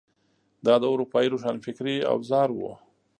[0.65, 2.71] دا د اروپايي روښانفکرۍ اوزار وو.